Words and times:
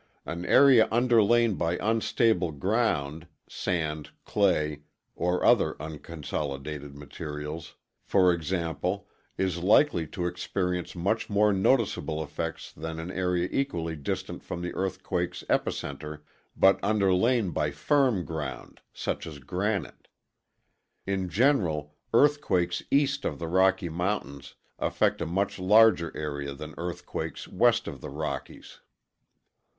An 0.25 0.47
area 0.47 0.87
underlain 0.91 1.53
by 1.53 1.77
unstable 1.79 2.53
ground 2.53 3.27
(sand, 3.47 4.09
clay, 4.25 4.81
or 5.15 5.45
other 5.45 5.75
unconsolidated 5.79 6.95
materials), 6.95 7.75
for 8.03 8.33
example, 8.33 9.07
is 9.37 9.59
likely 9.61 10.07
to 10.07 10.25
experience 10.25 10.95
much 10.95 11.29
more 11.29 11.53
noticeable 11.53 12.23
effects 12.23 12.71
than 12.71 12.99
an 12.99 13.11
area 13.11 13.47
equally 13.51 13.95
distant 13.95 14.43
from 14.43 14.63
an 14.63 14.71
earthquakeŌĆÖs 14.71 15.45
epicenter 15.45 16.21
but 16.57 16.79
underlain 16.81 17.51
by 17.51 17.69
firm 17.69 18.25
ground 18.25 18.81
such 18.91 19.27
as 19.27 19.37
granite. 19.37 20.07
In 21.05 21.29
general, 21.29 21.95
earthquakes 22.11 22.81
east 22.89 23.23
of 23.23 23.37
the 23.37 23.47
Rocky 23.47 23.87
Mountains 23.89 24.55
affect 24.79 25.21
a 25.21 25.27
much 25.27 25.59
larger 25.59 26.11
area 26.17 26.55
than 26.55 26.73
earthquakes 26.75 27.47
west 27.47 27.87
of 27.87 28.01
the 28.01 28.09
Rockies. 28.09 28.79